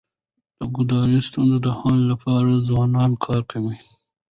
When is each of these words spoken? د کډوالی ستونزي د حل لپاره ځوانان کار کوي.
د 0.57 0.61
کډوالی 0.73 1.19
ستونزي 1.29 1.57
د 1.61 1.67
حل 1.79 1.97
لپاره 2.11 2.63
ځوانان 2.69 3.11
کار 3.25 3.41
کوي. 3.51 3.77